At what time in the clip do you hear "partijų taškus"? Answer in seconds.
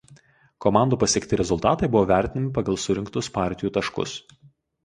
3.39-4.19